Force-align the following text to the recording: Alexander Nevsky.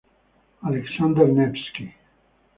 Alexander 0.65 1.27
Nevsky. 1.27 1.93